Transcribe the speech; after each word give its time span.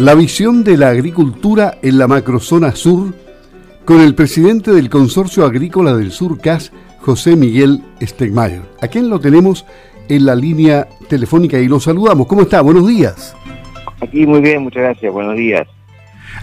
La 0.00 0.14
visión 0.14 0.64
de 0.64 0.78
la 0.78 0.88
agricultura 0.88 1.76
en 1.82 1.98
la 1.98 2.08
macrozona 2.08 2.74
sur 2.74 3.14
con 3.84 4.00
el 4.00 4.14
presidente 4.14 4.72
del 4.72 4.88
Consorcio 4.88 5.44
Agrícola 5.44 5.94
del 5.94 6.10
Sur 6.10 6.40
CAS, 6.40 6.72
José 7.00 7.36
Miguel 7.36 7.82
Stegmayer, 8.00 8.62
a 8.80 8.88
quien 8.88 9.10
lo 9.10 9.20
tenemos 9.20 9.66
en 10.08 10.24
la 10.24 10.34
línea 10.34 10.88
telefónica 11.06 11.58
y 11.58 11.68
lo 11.68 11.80
saludamos. 11.80 12.26
¿Cómo 12.28 12.40
está? 12.40 12.62
Buenos 12.62 12.88
días. 12.88 13.36
Aquí 14.00 14.26
muy 14.26 14.40
bien, 14.40 14.62
muchas 14.62 14.84
gracias. 14.84 15.12
Buenos 15.12 15.36
días. 15.36 15.68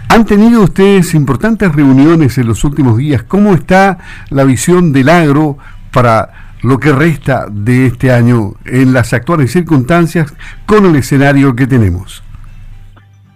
Han 0.10 0.24
tenido 0.26 0.62
ustedes 0.62 1.16
importantes 1.16 1.74
reuniones 1.74 2.38
en 2.38 2.46
los 2.46 2.64
últimos 2.64 2.96
días. 2.98 3.24
¿Cómo 3.24 3.56
está 3.56 3.98
la 4.30 4.44
visión 4.44 4.94
del 4.94 5.10
agro 5.10 5.58
para 5.92 6.52
lo 6.62 6.80
que 6.80 6.92
resta 6.92 7.48
de 7.50 7.88
este 7.88 8.12
año 8.12 8.54
en 8.66 8.94
las 8.94 9.14
actuales 9.14 9.52
circunstancias 9.52 10.32
con 10.68 10.86
el 10.86 10.96
escenario 10.96 11.56
que 11.56 11.66
tenemos? 11.66 12.22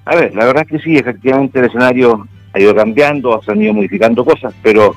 A 0.05 0.15
ver, 0.15 0.33
la 0.33 0.45
verdad 0.45 0.63
es 0.63 0.69
que 0.69 0.79
sí, 0.79 0.97
efectivamente 0.97 1.59
el 1.59 1.65
escenario 1.65 2.27
ha 2.53 2.59
ido 2.59 2.75
cambiando, 2.75 3.41
se 3.43 3.51
han 3.51 3.61
ido 3.61 3.73
modificando 3.73 4.25
cosas, 4.25 4.53
pero 4.61 4.95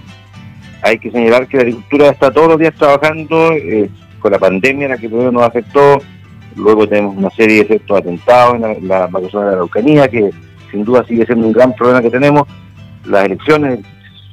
hay 0.83 0.99
que 0.99 1.11
señalar 1.11 1.47
que 1.47 1.59
la 1.59 1.63
agricultura 1.63 2.09
está 2.09 2.31
todos 2.31 2.49
los 2.49 2.59
días 2.59 2.75
trabajando 2.75 3.53
eh, 3.53 3.89
con 4.19 4.33
la 4.33 4.39
pandemia, 4.39 4.89
la 4.89 4.99
que 4.99 5.09
primero 5.09 5.31
nos 5.31 5.43
afectó, 5.43 6.01
luego 6.57 6.89
tenemos 6.89 7.17
una 7.17 7.31
serie 7.31 7.57
de 7.57 7.63
efectos 7.63 7.99
atentados 7.99 8.55
en 8.57 8.63
la, 8.63 9.09
la 9.09 9.21
de 9.21 9.29
la 9.33 9.53
Araucanía, 9.53 10.09
que 10.09 10.31
sin 10.71 10.85
duda 10.85 11.05
sigue 11.07 11.27
siendo 11.27 11.47
un 11.47 11.53
gran 11.53 11.75
problema 11.75 12.03
que 12.03 12.11
tenemos, 12.11 12.49
las 13.05 13.27
elecciones, 13.27 13.81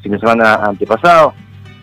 fin 0.01 0.13
de 0.13 0.19
semana 0.19 0.55
antepasado, 0.55 1.33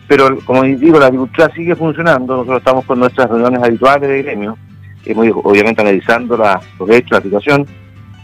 pero 0.07 0.39
como 0.43 0.63
digo, 0.63 0.99
la 0.99 1.05
agricultura 1.05 1.51
sigue 1.55 1.75
funcionando, 1.75 2.33
nosotros 2.33 2.57
estamos 2.57 2.85
con 2.85 2.99
nuestras 2.99 3.29
reuniones 3.29 3.61
habituales 3.61 4.09
de 4.09 4.23
gremio, 4.23 4.57
hemos 5.05 5.27
obviamente 5.43 5.81
analizando 5.81 6.35
la, 6.35 6.59
los 6.79 6.89
hechos, 6.89 7.11
la 7.11 7.21
situación, 7.21 7.65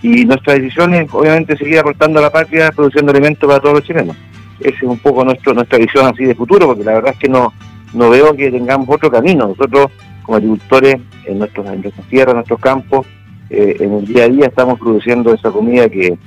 y 0.02 0.26
nuestra 0.26 0.54
decisión 0.54 0.94
es 0.94 1.12
obviamente 1.14 1.58
seguir 1.58 1.80
aportando 1.80 2.20
a 2.20 2.24
la 2.24 2.32
patria 2.32 2.72
produciendo 2.72 3.12
alimentos 3.12 3.48
para 3.48 3.60
todos 3.60 3.76
los 3.76 3.84
chilenos. 3.84 4.16
Esa 4.60 4.78
es 4.78 4.84
un 4.84 5.00
poco 5.00 5.24
nuestro, 5.26 5.54
nuestra 5.54 5.78
visión 5.78 6.06
así 6.06 6.24
de 6.24 6.36
futuro, 6.36 6.68
porque 6.68 6.84
la 6.84 6.94
verdad 6.94 7.14
es 7.14 7.20
que 7.20 7.30
no, 7.30 7.54
no 7.94 8.10
veo 8.10 8.36
que 8.36 8.52
tengamos 8.52 8.88
otro 8.90 9.12
camino. 9.12 9.48
Nosotros, 9.48 9.88
como 10.24 10.38
agricultores, 10.38 10.98
en, 11.26 11.40
nuestros, 11.40 11.66
en 11.68 11.82
tierras, 12.10 12.32
en 12.32 12.36
nuestros 12.36 12.60
campos, 12.60 13.06
eh, 13.50 13.78
en 13.80 13.94
el 13.94 14.06
día 14.06 14.24
a 14.26 14.30
día 14.30 14.46
estamos 14.48 14.80
produciendo 14.80 15.34
esa 15.34 15.52
comida 15.52 15.90
que, 15.90 16.18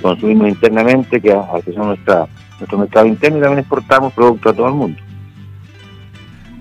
consumimos 0.00 0.48
internamente, 0.48 1.20
que 1.20 1.30
accesamos 1.30 1.88
nuestra, 1.88 2.26
nuestro 2.58 2.78
mercado 2.78 3.06
interno 3.06 3.36
y 3.36 3.40
también 3.42 3.58
exportamos 3.58 4.14
productos 4.14 4.52
a 4.52 4.56
todo 4.56 4.68
el 4.68 4.74
mundo. 4.74 5.03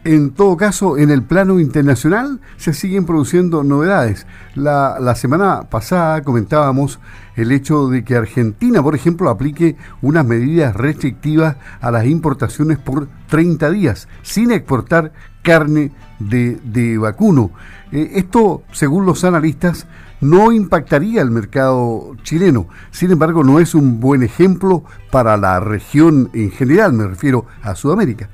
En 0.06 0.32
todo 0.32 0.58
caso, 0.58 0.98
en 0.98 1.12
el 1.12 1.23
plano 1.23 1.62
internacional 1.62 2.42
se 2.58 2.73
siguen 2.73 3.06
produciendo 3.06 3.64
novedades. 3.64 4.28
La, 4.54 5.16
semana 5.16 5.70
pasada 5.70 6.22
comentábamos 6.23 7.00
el 7.38 7.54
hecho 7.54 7.88
de 7.88 8.04
que 8.04 8.18
Argentina, 8.18 8.84
por 8.84 8.96
ejemplo, 8.96 9.30
aplique 9.30 9.78
unas 10.02 10.26
medidas 10.26 10.76
restrictivas 10.76 11.56
a 11.80 11.90
las 11.90 12.06
importaciones 12.06 12.80
por 12.80 13.08
30 13.30 13.72
días, 13.72 14.09
sin 14.24 14.52
exportar 14.52 15.14
carne 15.42 15.94
de, 16.20 16.98
vacuno. 16.98 17.52
Eh, 17.94 18.12
esto, 18.16 18.64
según 18.74 19.06
los 19.06 19.24
analistas, 19.24 19.88
no 20.20 20.52
impactaría 20.52 21.22
el 21.22 21.31
mercado 21.31 22.18
chileno. 22.24 22.68
Sin 22.92 23.12
embargo, 23.12 23.42
no 23.46 23.62
es 23.62 23.74
un 23.74 24.02
buen 24.02 24.22
ejemplo 24.22 24.84
para 25.12 25.38
la 25.38 25.62
región 25.62 26.30
en 26.34 26.52
general, 26.52 26.92
me 26.92 27.08
refiero 27.08 27.46
a 27.62 27.74
Sudamérica. 27.74 28.30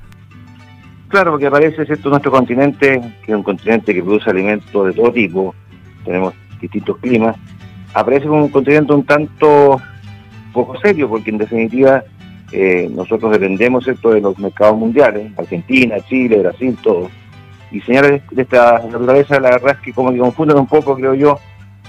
Claro, 1.10 1.32
porque 1.32 1.46
aparece 1.46 1.84
¿cierto? 1.84 2.08
nuestro 2.08 2.30
continente, 2.30 3.00
que 3.24 3.32
es 3.32 3.36
un 3.36 3.42
continente 3.42 3.92
que 3.92 4.00
produce 4.00 4.30
alimentos 4.30 4.86
de 4.86 4.92
todo 4.92 5.12
tipo, 5.12 5.52
tenemos 6.04 6.32
distintos 6.60 6.98
climas, 6.98 7.36
aparece 7.92 8.28
como 8.28 8.44
un 8.44 8.48
continente 8.48 8.92
un 8.92 9.04
tanto 9.04 9.82
poco 10.52 10.78
serio, 10.78 11.08
porque 11.08 11.30
en 11.30 11.38
definitiva 11.38 12.04
eh, 12.52 12.88
nosotros 12.94 13.32
dependemos 13.32 13.82
¿cierto? 13.82 14.12
de 14.12 14.20
los 14.20 14.38
mercados 14.38 14.78
mundiales, 14.78 15.36
Argentina, 15.36 15.96
Chile, 16.08 16.38
Brasil, 16.38 16.78
todos. 16.80 17.10
Y 17.72 17.80
señales 17.80 18.22
de 18.30 18.42
esta 18.42 18.78
naturaleza, 18.78 19.40
la 19.40 19.50
verdad 19.50 19.76
es 19.78 19.78
que 19.78 19.92
como 19.92 20.12
que 20.12 20.18
confunden 20.18 20.58
un 20.58 20.68
poco, 20.68 20.94
creo 20.94 21.14
yo, 21.14 21.40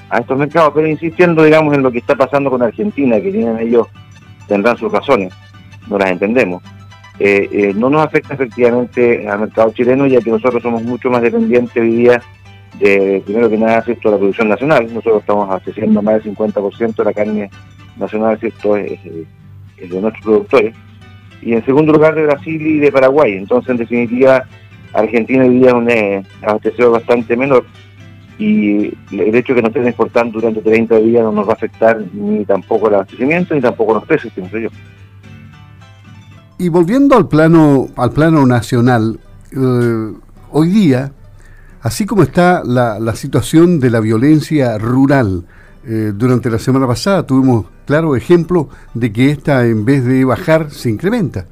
a 0.09 0.17
estos 0.17 0.35
mercados, 0.35 0.71
pero 0.73 0.87
insistiendo, 0.87 1.43
digamos, 1.43 1.75
en 1.75 1.83
lo 1.83 1.91
que 1.91 1.99
está 1.99 2.15
pasando 2.15 2.49
con 2.49 2.63
Argentina, 2.63 3.21
que 3.21 3.31
tienen 3.31 3.59
ellos, 3.59 3.87
tendrán 4.47 4.77
sus 4.77 4.91
razones, 4.91 5.31
no 5.87 5.99
las 5.99 6.09
entendemos 6.09 6.63
eh, 7.23 7.47
eh, 7.51 7.73
no 7.75 7.91
nos 7.91 8.03
afecta 8.03 8.33
efectivamente 8.33 9.27
al 9.29 9.41
mercado 9.41 9.71
chileno, 9.73 10.07
ya 10.07 10.19
que 10.21 10.31
nosotros 10.31 10.63
somos 10.63 10.81
mucho 10.81 11.11
más 11.11 11.21
dependientes 11.21 11.77
hoy 11.77 11.95
día 11.95 12.19
de, 12.79 13.21
primero 13.23 13.47
que 13.47 13.59
nada, 13.59 13.83
¿cierto? 13.83 14.09
la 14.09 14.17
producción 14.17 14.49
nacional. 14.49 14.87
Nosotros 14.87 15.21
estamos 15.21 15.47
abasteciendo 15.47 16.01
más 16.01 16.15
del 16.23 16.35
50% 16.35 16.95
de 16.95 17.03
la 17.03 17.13
carne 17.13 17.51
nacional, 17.95 18.39
¿cierto? 18.39 18.75
Es, 18.75 18.99
de 19.03 20.01
nuestros 20.01 20.23
productores. 20.23 20.73
Y 21.43 21.53
en 21.53 21.63
segundo 21.63 21.93
lugar, 21.93 22.15
de 22.15 22.23
Brasil 22.23 22.59
y 22.59 22.79
de 22.79 22.91
Paraguay. 22.91 23.33
Entonces, 23.33 23.69
en 23.69 23.77
definitiva, 23.77 24.43
Argentina 24.91 25.43
hoy 25.43 25.59
día 25.59 25.67
es 25.67 25.73
un 25.73 25.91
eh, 25.91 26.23
abastecedor 26.41 26.93
bastante 26.93 27.37
menor 27.37 27.65
y 28.39 28.87
el 29.11 29.35
hecho 29.35 29.53
de 29.53 29.57
que 29.57 29.61
nos 29.61 29.69
estén 29.69 29.87
exportando 29.87 30.39
durante 30.39 30.61
30 30.61 30.97
días 30.97 31.23
no 31.23 31.31
nos 31.31 31.47
va 31.47 31.51
a 31.51 31.55
afectar 31.55 32.01
ni 32.13 32.43
tampoco 32.45 32.87
el 32.87 32.95
abastecimiento 32.95 33.53
ni 33.53 33.61
tampoco 33.61 33.93
los 33.93 34.05
precios, 34.05 34.33
pienso 34.33 34.57
yo. 34.57 34.69
Y 36.61 36.69
volviendo 36.69 37.17
al 37.17 37.27
plano, 37.27 37.87
al 37.97 38.11
plano 38.11 38.45
nacional, 38.45 39.19
eh, 39.51 40.13
hoy 40.51 40.69
día, 40.69 41.11
así 41.81 42.05
como 42.05 42.21
está 42.21 42.61
la, 42.63 43.15
situación 43.15 43.79
de 43.79 43.89
la 43.89 43.99
violencia 43.99 44.77
rural, 44.77 45.45
eh, 45.87 46.11
durante 46.13 46.51
la 46.51 46.59
semana 46.59 46.85
pasada 46.85 47.25
tuvimos 47.25 47.65
claro 47.87 48.15
ejemplo 48.15 48.69
de 48.93 49.11
que 49.11 49.31
esta 49.31 49.65
en 49.65 49.85
vez 49.85 50.05
de 50.05 50.23
bajar 50.23 50.69
se 50.69 50.91
incrementa. 50.91 51.47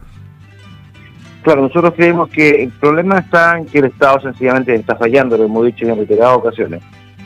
Claro, 1.42 1.64
nosotros 1.64 1.96
creemos 1.96 2.30
que 2.30 2.66
el 2.66 2.70
problema 2.70 3.18
está 3.18 3.58
en 3.58 3.66
que 3.66 3.80
el 3.80 3.86
Estado 3.86 4.22
sencillamente 4.22 4.76
está 4.76 4.96
fallando, 4.96 5.36
lo 5.38 5.46
hemos 5.46 5.66
dicho 5.66 5.88
en 5.88 5.96
reiteradas 5.96 6.38
ocasiones. 6.38 6.84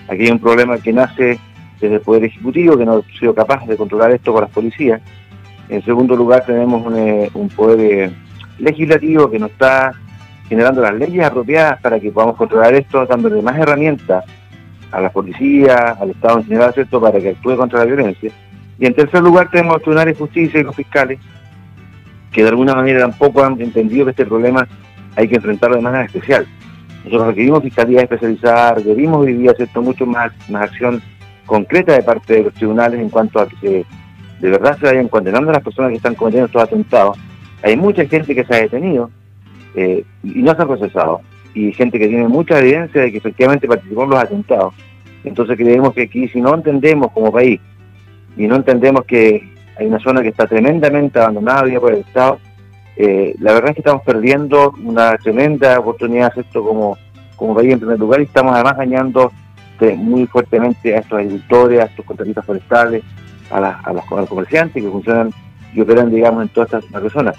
Aquí 0.08 0.22
hay 0.22 0.32
un 0.32 0.40
problema 0.40 0.78
que 0.78 0.94
nace 0.94 1.38
desde 1.82 1.96
el 1.96 2.02
Poder 2.02 2.24
Ejecutivo, 2.24 2.78
que 2.78 2.86
no 2.86 2.94
ha 2.94 3.20
sido 3.20 3.36
capaz 3.36 3.66
de 3.66 3.76
controlar 3.76 4.12
esto 4.12 4.32
con 4.32 4.40
las 4.40 4.52
policías, 4.52 5.02
en 5.70 5.84
segundo 5.84 6.16
lugar, 6.16 6.46
tenemos 6.46 6.86
un, 6.86 6.98
eh, 6.98 7.32
poder 7.56 7.80
eh, 7.80 8.14
legislativo 8.60 9.30
que 9.30 9.40
nos 9.40 9.52
está 9.52 9.92
generando 10.50 10.82
las 10.82 10.94
leyes 10.94 11.26
apropiadas 11.26 11.82
para 11.82 12.00
que 12.00 12.12
podamos 12.12 12.36
controlar 12.36 12.74
esto, 12.74 13.06
dándole 13.06 13.42
más 13.42 13.58
herramientas 13.58 14.24
a 14.92 15.02
la 15.02 15.12
policía, 15.12 15.98
al 16.00 16.12
Estado 16.12 16.40
en 16.40 16.46
general, 16.46 16.74
¿cierto?, 16.74 17.02
para 17.02 17.20
que 17.20 17.30
actúe 17.30 17.56
contra 17.58 17.80
la 17.80 17.86
violencia. 17.86 18.32
Y 18.78 18.86
en 18.86 18.94
tercer 18.94 19.22
lugar, 19.22 19.50
tenemos 19.50 19.74
los 19.74 19.82
tribunales 19.82 20.16
de 20.16 20.20
justicia 20.20 20.60
y 20.60 20.64
los 20.64 20.76
fiscales, 20.76 21.20
que 22.32 22.44
de 22.44 22.50
alguna 22.50 22.76
manera 22.76 23.00
tampoco 23.02 23.44
han 23.44 23.60
entendido 23.62 24.06
que 24.06 24.12
este 24.12 24.26
problema 24.26 24.68
hay 25.16 25.28
que 25.28 25.36
enfrentarlo 25.36 25.78
de 25.78 25.82
manera 25.82 26.06
especial. 26.06 26.46
Nosotros 27.04 27.28
requerimos 27.28 27.64
fiscalía 27.64 28.02
especializada, 28.02 28.76
requerimos 28.76 29.26
hoy 29.26 29.34
día, 29.34 29.54
mucho 29.76 30.06
más, 30.06 30.32
más 30.50 30.64
acción 30.64 31.02
concreta 31.46 31.94
de 31.94 32.04
parte 32.04 32.34
de 32.36 32.44
los 32.44 32.54
tribunales 32.54 33.00
en 33.00 33.10
cuanto 33.10 33.40
a 33.40 33.48
que 33.48 33.56
se 33.58 33.86
de 34.40 34.50
verdad 34.50 34.78
se 34.80 34.86
vayan 34.86 35.08
condenando 35.08 35.50
a 35.50 35.54
las 35.54 35.64
personas 35.64 35.92
que 35.92 35.98
están 35.98 36.16
cometiendo 36.16 36.48
estos 36.48 36.64
atentados. 36.64 37.18
Hay 37.62 37.78
mucha 37.78 38.06
gente 38.06 38.36
que 38.36 38.44
se 38.44 38.54
ha 38.54 38.62
detenido 38.62 39.10
eh, 39.76 40.04
y 40.24 40.42
no 40.42 40.56
se 40.56 40.62
ha 40.62 40.66
procesado, 40.66 41.22
y 41.54 41.72
gente 41.72 41.98
que 41.98 42.08
tiene 42.08 42.28
mucha 42.28 42.60
evidencia 42.60 43.02
de 43.02 43.12
que 43.12 43.18
efectivamente 43.18 43.68
participó 43.68 44.04
en 44.04 44.10
los 44.10 44.20
atentados. 44.20 44.74
Entonces 45.24 45.56
creemos 45.58 45.94
que 45.94 46.04
aquí, 46.04 46.28
si 46.28 46.42
no 46.42 46.54
entendemos 46.54 47.12
como 47.12 47.32
país, 47.32 47.60
y 48.36 48.48
no 48.48 48.56
entendemos 48.56 49.06
que 49.06 49.50
hay 49.78 49.88
una 49.88 50.00
zona 50.00 50.22
que 50.22 50.30
está 50.30 50.48
tremendamente 50.48 51.20
abandonada 51.20 51.68
ya 51.68 51.80
por 51.80 51.94
el 51.94 52.00
Estado, 52.00 52.40
eh, 52.96 53.36
la 53.40 53.54
verdad 53.54 53.70
es 53.70 53.76
que 53.76 53.82
estamos 53.82 54.04
perdiendo 54.04 54.74
una 54.84 55.18
tremenda 55.18 55.80
oportunidad 55.80 56.32
esto 56.38 56.64
como, 56.64 56.98
como 57.36 57.56
país 57.56 57.74
en 57.74 57.80
primer 57.80 58.00
lugar 58.00 58.20
y 58.20 58.26
estamos 58.26 58.54
además 58.54 58.78
dañando 58.78 59.32
eh, 59.84 59.96
muy 59.98 60.26
fuertemente 60.28 60.96
a 60.96 61.00
estos 61.00 61.20
agricultores, 61.20 61.82
a 61.82 61.86
estos 61.86 62.06
contratistas 62.06 62.46
forestales, 62.46 63.04
a, 63.54 63.80
a, 63.84 63.94
los, 63.94 64.06
comerciantes 64.28 64.84
que 64.84 64.90
funcionan 64.90 65.32
y 65.74 65.82
operan, 65.82 66.12
digamos, 66.12 66.44
en 66.44 66.50
todas 66.50 66.74
estas 66.74 67.12
zonas. 67.12 67.36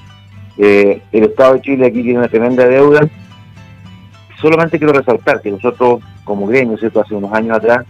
Eh, 0.56 1.02
el 1.12 1.24
Estado 1.24 1.54
de 1.54 1.60
Chile 1.62 1.86
aquí 1.86 2.02
tiene 2.02 2.18
una 2.18 2.28
tremenda 2.28 2.66
deuda. 2.66 3.08
Solamente 4.40 4.78
quiero 4.78 4.92
resaltar 4.92 5.40
que 5.40 5.50
nosotros, 5.50 6.02
como 6.24 6.46
gremio, 6.46 6.76
¿cierto? 6.78 7.00
hace 7.00 7.14
unos 7.14 7.32
años 7.32 7.56
atrás, 7.56 7.84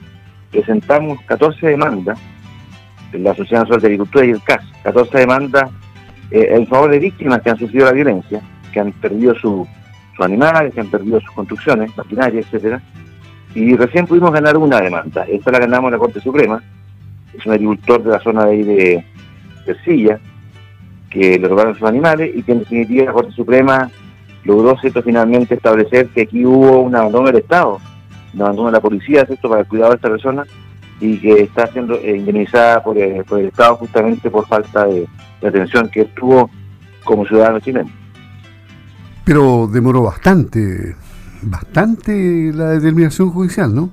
presentamos 0.50 1.20
14 1.22 1.66
demandas 1.66 2.18
en 3.12 3.24
la 3.24 3.34
Sociedad 3.34 3.62
Nacional 3.62 3.80
de 3.80 3.86
Agricultura 3.88 4.24
y 4.24 4.30
el 4.30 4.42
CAS, 4.42 4.64
14 4.82 5.18
demandas 5.18 5.70
eh, 6.30 6.48
en 6.50 6.66
favor 6.66 6.90
de 6.90 6.98
víctimas 6.98 7.42
que 7.42 7.50
han 7.50 7.58
sufrido 7.58 7.86
la 7.86 7.92
violencia, 7.92 8.40
que 8.72 8.80
han 8.80 8.92
perdido 8.92 9.34
sus 9.34 9.66
animales, 10.20 10.74
que 10.74 10.80
han 10.80 10.90
perdido 10.90 11.20
sus 11.20 11.30
construcciones, 11.32 11.96
maquinaria, 11.96 12.40
etcétera. 12.40 12.80
Y 13.54 13.76
recién 13.76 14.06
pudimos 14.06 14.32
ganar 14.32 14.56
una 14.56 14.80
demanda. 14.80 15.24
Esta 15.28 15.52
la 15.52 15.60
ganamos 15.60 15.88
en 15.88 15.92
la 15.92 15.98
Corte 15.98 16.20
Suprema, 16.20 16.62
es 17.38 17.46
un 17.46 17.52
agricultor 17.52 18.02
de 18.02 18.10
la 18.10 18.20
zona 18.20 18.44
de 18.44 18.50
ahí 18.50 18.62
de 18.62 19.04
Persilla, 19.64 20.20
que 21.10 21.38
le 21.38 21.48
robaron 21.48 21.74
sus 21.74 21.88
animales 21.88 22.30
y 22.34 22.42
que 22.42 22.52
en 22.52 22.58
definitiva 22.60 23.04
la 23.04 23.12
Corte 23.12 23.32
Suprema 23.32 23.90
logró 24.44 24.76
cierto 24.78 25.02
finalmente 25.02 25.54
establecer 25.54 26.08
que 26.08 26.22
aquí 26.22 26.44
hubo 26.44 26.80
un 26.80 26.94
abandono 26.94 27.26
del 27.26 27.36
Estado, 27.36 27.80
un 28.34 28.42
abandono 28.42 28.68
de 28.68 28.72
la 28.72 28.80
policía 28.80 29.24
¿cierto? 29.24 29.48
para 29.48 29.62
el 29.62 29.66
cuidado 29.66 29.90
de 29.90 29.96
esta 29.96 30.10
persona 30.10 30.44
y 31.00 31.18
que 31.18 31.42
está 31.42 31.66
siendo 31.68 31.94
eh, 31.94 32.16
indemnizada 32.16 32.82
por, 32.82 32.96
el 32.96 33.46
Estado 33.46 33.76
justamente 33.76 34.30
por 34.30 34.46
falta 34.46 34.86
de, 34.86 35.08
atención 35.42 35.88
que 35.90 36.04
tuvo 36.06 36.50
como 37.04 37.26
ciudadano 37.26 37.60
chileno. 37.60 37.90
Pero 39.24 39.66
demoró 39.66 40.02
bastante, 40.02 40.96
bastante 41.42 42.50
la 42.54 42.70
determinación 42.70 43.30
judicial, 43.30 43.74
¿no? 43.74 43.90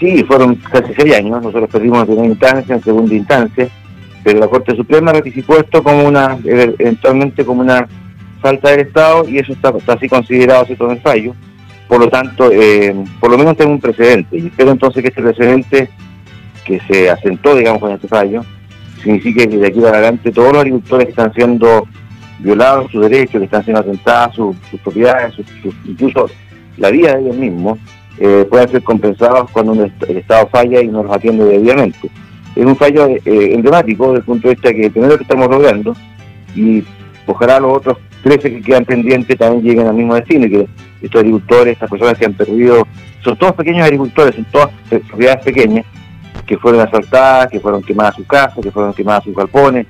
Sí, 0.00 0.24
fueron 0.24 0.54
casi 0.56 0.94
seis 0.94 1.14
años. 1.14 1.42
Nosotros 1.42 1.68
perdimos 1.70 2.00
en 2.00 2.06
primera 2.06 2.26
instancia, 2.28 2.74
en 2.74 2.82
segunda 2.82 3.14
instancia, 3.14 3.68
pero 4.24 4.40
la 4.40 4.48
Corte 4.48 4.74
Suprema 4.74 5.12
ratificó 5.12 5.58
esto 5.58 5.82
como 5.82 6.04
una, 6.04 6.38
eventualmente 6.42 7.44
como 7.44 7.60
una 7.60 7.86
falta 8.40 8.70
del 8.70 8.80
Estado 8.80 9.28
y 9.28 9.38
eso 9.38 9.52
está, 9.52 9.72
así 9.88 10.08
considerado 10.08 10.64
¿cierto? 10.64 10.86
en 10.86 10.92
el 10.92 11.00
fallo. 11.00 11.34
Por 11.86 12.00
lo 12.00 12.08
tanto, 12.08 12.50
eh, 12.50 12.94
por 13.20 13.30
lo 13.30 13.36
menos 13.36 13.56
tengo 13.56 13.72
un 13.72 13.80
precedente 13.80 14.38
y 14.38 14.46
espero 14.46 14.70
entonces 14.70 15.02
que 15.02 15.08
este 15.08 15.22
precedente 15.22 15.90
que 16.64 16.80
se 16.88 17.10
asentó, 17.10 17.54
digamos, 17.54 17.80
con 17.80 17.92
este 17.92 18.08
fallo, 18.08 18.42
signifique 19.02 19.48
que 19.48 19.56
de 19.56 19.66
aquí 19.66 19.80
para 19.80 19.98
adelante 19.98 20.30
todos 20.30 20.52
los 20.52 20.60
agricultores 20.60 21.06
que 21.06 21.10
están 21.10 21.34
siendo 21.34 21.86
violados 22.38 22.90
sus 22.90 23.02
derechos, 23.02 23.40
que 23.40 23.44
están 23.44 23.64
siendo 23.64 23.80
atentadas 23.80 24.34
sus, 24.34 24.56
propiedades, 24.82 25.34
incluso 25.84 26.26
la 26.76 26.90
vida 26.90 27.14
de 27.16 27.22
ellos 27.22 27.36
mismos, 27.36 27.78
eh, 28.20 28.46
puedan 28.48 28.68
ser 28.68 28.82
compensados 28.82 29.50
cuando 29.50 29.72
el 29.72 30.16
Estado 30.16 30.46
falla 30.48 30.82
y 30.82 30.88
no 30.88 31.02
los 31.02 31.12
atiende 31.12 31.42
debidamente. 31.44 32.10
Es 32.54 32.66
un 32.66 32.76
fallo 32.76 33.06
eh, 33.06 33.20
emblemático 33.24 34.08
desde 34.08 34.18
el 34.18 34.24
punto 34.24 34.48
de 34.48 34.54
vista 34.54 34.74
que 34.74 34.90
primero 34.90 35.16
que 35.16 35.22
estamos 35.22 35.48
logrando 35.48 35.96
y 36.54 36.84
ojalá 37.26 37.58
los 37.60 37.78
otros 37.78 37.98
13 38.22 38.50
que 38.50 38.60
quedan 38.60 38.84
pendientes 38.84 39.38
también 39.38 39.62
lleguen 39.64 39.86
al 39.86 39.94
mismo 39.94 40.14
destino 40.14 40.46
y 40.46 40.50
que 40.50 40.68
estos 41.00 41.20
agricultores, 41.20 41.72
estas 41.72 41.88
personas 41.88 42.18
que 42.18 42.26
han 42.26 42.34
perdido, 42.34 42.86
son 43.24 43.38
todos 43.38 43.54
pequeños 43.54 43.84
agricultores, 43.84 44.34
son 44.34 44.44
todas 44.52 44.70
propiedades 45.08 45.42
pequeñas 45.42 45.86
que 46.46 46.58
fueron 46.58 46.82
asaltadas, 46.82 47.48
que 47.50 47.60
fueron 47.60 47.82
quemadas 47.82 48.16
sus 48.16 48.26
casas, 48.26 48.58
que 48.62 48.70
fueron 48.70 48.92
quemadas 48.92 49.24
sus 49.24 49.34
galpones, 49.34 49.86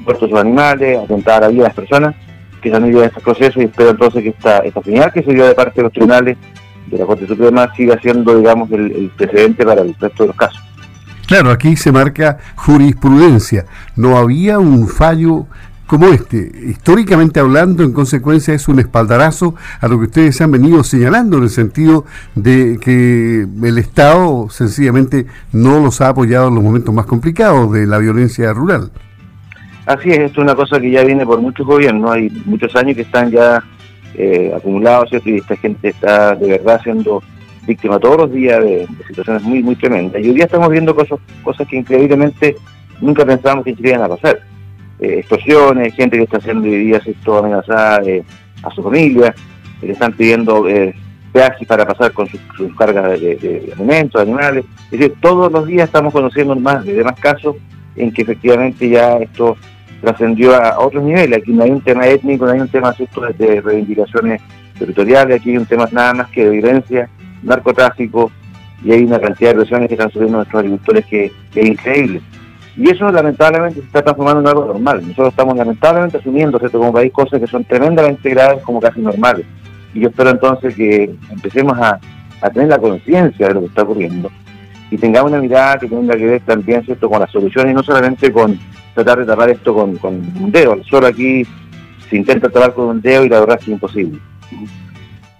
muertos 0.00 0.30
sus 0.30 0.38
animales, 0.38 0.98
atentadas 0.98 1.38
a 1.38 1.44
la 1.46 1.48
vida 1.48 1.62
de 1.62 1.68
las 1.68 1.74
personas 1.74 2.14
que 2.60 2.70
se 2.70 2.76
han 2.76 2.82
vivido 2.84 3.00
en 3.02 3.08
estos 3.08 3.22
procesos 3.24 3.56
y 3.56 3.64
espero 3.64 3.90
entonces 3.90 4.22
que 4.22 4.28
esta, 4.28 4.58
esta 4.58 4.82
señal 4.82 5.12
que 5.12 5.24
se 5.24 5.32
dio 5.32 5.46
de 5.46 5.54
parte 5.54 5.80
de 5.80 5.82
los 5.82 5.92
tribunales 5.92 6.36
de 6.92 6.98
la 6.98 7.06
Corte 7.06 7.26
Suprema 7.26 7.74
siga 7.74 7.98
siendo, 8.00 8.36
digamos, 8.36 8.70
el, 8.70 9.10
precedente 9.16 9.64
para 9.64 9.82
el 9.82 9.94
resto 9.98 10.24
de 10.24 10.26
los 10.28 10.36
casos. 10.36 10.62
Claro, 11.26 11.50
aquí 11.50 11.76
se 11.76 11.90
marca 11.90 12.38
jurisprudencia. 12.56 13.64
No 13.96 14.18
había 14.18 14.58
un 14.58 14.86
fallo 14.86 15.46
como 15.86 16.08
este. 16.08 16.50
Históricamente 16.66 17.40
hablando, 17.40 17.82
en 17.82 17.92
consecuencia, 17.92 18.52
es 18.52 18.68
un 18.68 18.78
espaldarazo 18.78 19.54
a 19.80 19.88
lo 19.88 19.98
que 19.98 20.04
ustedes 20.06 20.40
han 20.42 20.50
venido 20.50 20.84
señalando 20.84 21.38
en 21.38 21.44
el 21.44 21.50
sentido 21.50 22.04
de 22.34 22.78
que 22.80 23.46
el 23.62 23.78
Estado 23.78 24.48
sencillamente 24.50 25.26
no 25.52 25.80
los 25.80 26.00
ha 26.02 26.08
apoyado 26.08 26.48
en 26.48 26.56
los 26.56 26.64
momentos 26.64 26.94
más 26.94 27.06
complicados 27.06 27.72
de 27.72 27.86
la 27.86 27.98
violencia 27.98 28.52
rural. 28.52 28.90
Así 29.86 30.10
es, 30.10 30.18
esto 30.18 30.40
es 30.40 30.44
una 30.44 30.54
cosa 30.54 30.78
que 30.78 30.90
ya 30.90 31.02
viene 31.02 31.26
por 31.26 31.40
muchos 31.40 31.66
gobiernos, 31.66 32.10
hay 32.10 32.30
muchos 32.44 32.74
años 32.76 32.94
que 32.94 33.02
están 33.02 33.30
ya 33.30 33.62
eh, 34.16 34.52
acumulados, 34.54 35.10
¿cierto? 35.10 35.30
Y 35.30 35.36
esta 35.36 35.56
gente 35.56 35.88
está 35.88 36.34
de 36.34 36.48
verdad 36.48 36.80
siendo 36.82 37.22
víctima 37.66 37.98
todos 37.98 38.16
los 38.16 38.32
días 38.32 38.62
de, 38.62 38.86
situaciones 39.06 39.42
muy, 39.42 39.62
muy 39.62 39.76
tremendas. 39.76 40.22
Y 40.22 40.28
hoy 40.28 40.34
día 40.34 40.44
estamos 40.44 40.68
viendo 40.68 40.94
cosas, 40.94 41.18
cosas 41.42 41.66
que 41.68 41.76
increíblemente 41.76 42.56
nunca 43.00 43.24
pensábamos 43.24 43.64
que 43.64 43.76
iban 43.78 44.02
a 44.02 44.08
pasar. 44.08 44.40
Eh, 45.00 45.18
extorsiones, 45.18 45.94
gente 45.94 46.16
que 46.16 46.24
está 46.24 46.40
siendo 46.40 46.68
hoy 46.68 46.84
día 46.84 47.00
amenazada 47.26 48.02
eh, 48.04 48.22
a 48.62 48.70
su 48.70 48.82
familia, 48.82 49.34
que 49.80 49.86
le 49.86 49.92
están 49.92 50.12
pidiendo 50.12 50.68
eh, 50.68 50.94
peajes 51.32 51.66
para 51.66 51.86
pasar 51.86 52.12
con 52.12 52.28
sus, 52.28 52.40
cargas 52.76 53.20
de, 53.20 53.72
alimentos, 53.74 54.20
de 54.20 54.30
animales. 54.30 54.64
Es 54.90 54.98
decir, 54.98 55.14
todos 55.20 55.50
los 55.50 55.66
días 55.66 55.86
estamos 55.86 56.12
conociendo 56.12 56.54
más 56.54 56.84
de 56.84 57.02
más 57.02 57.18
casos 57.18 57.56
en 57.96 58.12
que 58.12 58.22
efectivamente 58.22 58.88
ya 58.88 59.16
esto 59.16 59.56
trascendió 60.02 60.54
a 60.54 60.78
otros 60.78 61.02
niveles. 61.02 61.38
Aquí 61.38 61.52
no 61.52 61.62
hay 61.62 61.70
un 61.70 61.80
tema 61.80 62.06
étnico, 62.06 62.44
no 62.44 62.52
hay 62.52 62.60
un 62.60 62.68
tema 62.68 62.94
de 63.38 63.60
reivindicaciones 63.60 64.42
territoriales, 64.78 65.40
aquí 65.40 65.50
hay 65.50 65.58
un 65.58 65.66
tema 65.66 65.88
nada 65.92 66.12
más 66.12 66.28
que 66.28 66.44
de 66.44 66.50
violencia, 66.50 67.08
narcotráfico, 67.42 68.30
y 68.84 68.90
hay 68.92 69.04
una 69.04 69.20
cantidad 69.20 69.50
de 69.50 69.56
presiones 69.56 69.88
que 69.88 69.94
están 69.94 70.10
subiendo 70.10 70.38
nuestros 70.38 70.58
agricultores 70.58 71.06
que, 71.06 71.32
es 71.54 71.66
increíble. 71.66 72.20
Y 72.76 72.90
eso 72.90 73.10
lamentablemente 73.10 73.80
se 73.80 73.86
está 73.86 74.02
transformando 74.02 74.40
en 74.40 74.48
algo 74.48 74.64
normal. 74.64 75.02
Nosotros 75.02 75.28
estamos 75.28 75.56
lamentablemente 75.56 76.18
asumiendo, 76.18 76.58
¿cierto? 76.58 76.78
como 76.78 76.92
país, 76.92 77.12
cosas 77.12 77.40
que 77.40 77.46
son 77.46 77.64
tremendamente 77.64 78.30
graves 78.30 78.62
como 78.64 78.80
casi 78.80 79.00
normales. 79.00 79.46
Y 79.94 80.00
yo 80.00 80.08
espero 80.08 80.30
entonces 80.30 80.74
que 80.74 81.14
empecemos 81.30 81.78
a, 81.78 82.00
a 82.40 82.50
tener 82.50 82.68
la 82.68 82.78
conciencia 82.78 83.48
de 83.48 83.54
lo 83.54 83.60
que 83.60 83.66
está 83.66 83.82
ocurriendo 83.82 84.30
y 84.92 84.98
tengamos 84.98 85.32
una 85.32 85.40
mirada 85.40 85.78
que 85.78 85.88
tenga 85.88 86.14
que 86.14 86.26
ver 86.26 86.42
también, 86.42 86.84
¿cierto?, 86.84 87.08
con 87.08 87.18
las 87.18 87.30
soluciones 87.30 87.72
y 87.72 87.74
no 87.74 87.82
solamente 87.82 88.30
con 88.30 88.58
tratar 88.94 89.18
de 89.18 89.26
tapar 89.26 89.50
esto 89.50 89.74
con, 89.74 89.98
un 90.02 90.52
dedo. 90.52 90.82
Solo 90.84 91.06
aquí 91.06 91.44
se 92.08 92.16
intenta 92.16 92.48
tapar 92.48 92.74
con 92.74 92.86
un 92.86 93.00
dedo 93.00 93.24
y 93.24 93.28
la 93.28 93.40
verdad 93.40 93.56
es 93.58 93.64
que 93.64 93.70
es 93.70 93.74
imposible. 93.74 94.18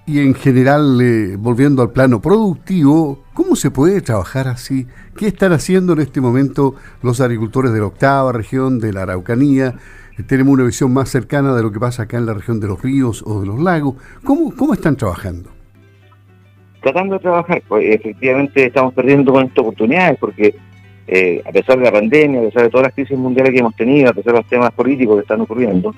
Y 0.04 0.18
en 0.18 0.34
general, 0.34 1.00
eh, 1.00 1.36
volviendo 1.38 1.80
al 1.80 1.90
plano 1.90 2.20
productivo, 2.20 3.22
¿cómo 3.34 3.54
se 3.54 3.70
puede 3.70 4.00
trabajar 4.00 4.48
así? 4.48 4.86
¿Qué 5.16 5.28
están 5.28 5.52
haciendo 5.52 5.92
en 5.92 6.00
este 6.00 6.20
momento 6.20 6.74
los 7.02 7.20
agricultores 7.20 7.72
de 7.72 7.78
la 7.78 7.86
octava 7.86 8.32
región, 8.32 8.80
de 8.80 8.92
la 8.92 9.02
Araucanía? 9.02 9.74
Eh, 10.18 10.22
tenemos 10.24 10.54
una 10.54 10.64
visión 10.64 10.92
más 10.92 11.08
cercana 11.08 11.54
de 11.54 11.62
lo 11.62 11.70
que 11.70 11.78
pasa 11.78 12.02
acá 12.04 12.18
en 12.18 12.26
la 12.26 12.34
región 12.34 12.58
de 12.58 12.66
los 12.66 12.82
ríos 12.82 13.22
o 13.24 13.40
de 13.40 13.46
los 13.46 13.60
lagos. 13.60 13.94
¿Cómo, 14.24 14.54
cómo 14.56 14.74
están 14.74 14.96
trabajando? 14.96 15.50
Tratando 16.82 17.14
de 17.14 17.20
trabajar, 17.20 17.62
pues, 17.68 17.94
efectivamente 17.94 18.66
estamos 18.66 18.92
perdiendo 18.94 19.32
con 19.32 19.44
estas 19.44 19.58
oportunidades 19.60 20.18
porque 20.18 20.56
eh, 21.06 21.42
a 21.44 21.50
pesar 21.50 21.78
de 21.78 21.84
la 21.84 21.92
pandemia, 21.92 22.40
a 22.40 22.44
pesar 22.44 22.62
de 22.62 22.70
todas 22.70 22.86
las 22.86 22.94
crisis 22.94 23.18
mundiales 23.18 23.52
que 23.52 23.58
hemos 23.58 23.74
tenido, 23.74 24.10
a 24.10 24.12
pesar 24.12 24.32
de 24.32 24.38
los 24.40 24.48
temas 24.48 24.70
políticos 24.72 25.16
que 25.16 25.22
están 25.22 25.40
ocurriendo, 25.40 25.94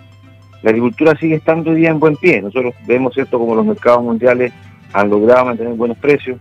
la 0.62 0.70
agricultura 0.70 1.14
sigue 1.18 1.34
estando 1.36 1.70
hoy 1.70 1.76
día 1.76 1.90
en 1.90 2.00
buen 2.00 2.16
pie. 2.16 2.40
Nosotros 2.40 2.74
vemos, 2.86 3.12
¿cierto?, 3.12 3.38
como 3.38 3.54
los 3.54 3.66
mercados 3.66 4.02
mundiales 4.02 4.52
han 4.92 5.10
logrado 5.10 5.44
mantener 5.46 5.74
buenos 5.74 5.98
precios, 5.98 6.38